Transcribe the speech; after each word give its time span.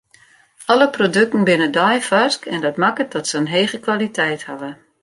Alle 0.65 0.87
produkten 0.89 1.43
binne 1.43 1.69
deifarsk 1.69 2.45
en 2.45 2.61
dat 2.61 2.77
makket 2.77 3.11
dat 3.11 3.27
se 3.27 3.35
in 3.41 3.51
hege 3.55 3.79
kwaliteit 3.79 4.41
hawwe. 4.49 4.69